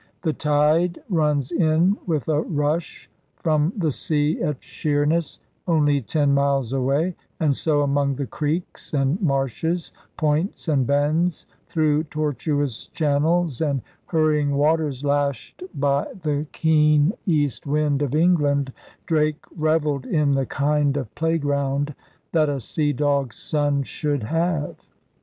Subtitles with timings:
[0.23, 6.73] The tide runs in with a rush from the sea at Sheerness, only ten miles
[6.73, 13.83] away; and so, among the creeks and marshes, points and bends, through tortuous channels and
[14.07, 18.73] hurrying waters lashed by the keen DRAKE'S BEGINNING 97 east wind of England,
[19.05, 21.93] Drake reveled in the kind of playground
[22.31, 24.77] that a sea dog's son should have.